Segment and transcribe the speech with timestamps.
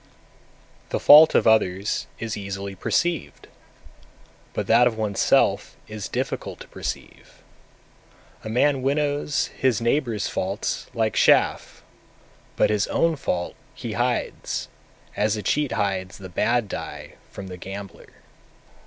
[0.89, 0.89] 252.
[0.89, 3.47] The fault of others is easily perceived,
[4.51, 7.43] but that of oneself is difficult to perceive;
[8.43, 11.83] a man winnows his neighbour's faults like chaff,
[12.55, 14.69] but his own fault he hides,
[15.15, 18.07] as a cheat hides the bad die from the gambler.